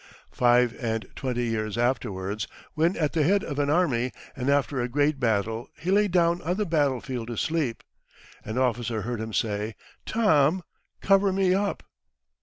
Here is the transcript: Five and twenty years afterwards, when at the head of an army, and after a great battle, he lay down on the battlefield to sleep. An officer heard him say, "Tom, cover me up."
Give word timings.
Five 0.31 0.75
and 0.83 1.05
twenty 1.15 1.45
years 1.45 1.77
afterwards, 1.77 2.47
when 2.73 2.95
at 2.97 3.13
the 3.13 3.21
head 3.21 3.43
of 3.43 3.59
an 3.59 3.69
army, 3.69 4.11
and 4.35 4.49
after 4.49 4.81
a 4.81 4.89
great 4.89 5.19
battle, 5.19 5.69
he 5.77 5.91
lay 5.91 6.07
down 6.07 6.41
on 6.41 6.55
the 6.57 6.65
battlefield 6.65 7.27
to 7.27 7.37
sleep. 7.37 7.83
An 8.43 8.57
officer 8.57 9.03
heard 9.03 9.21
him 9.21 9.31
say, 9.31 9.75
"Tom, 10.07 10.63
cover 11.01 11.31
me 11.31 11.53
up." 11.53 11.83